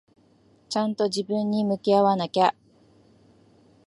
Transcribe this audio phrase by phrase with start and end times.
[0.67, 2.55] ちゃんと自分に向き合わなきゃ。